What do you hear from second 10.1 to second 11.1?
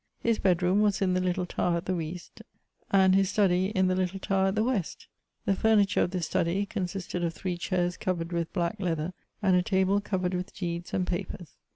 with deeds and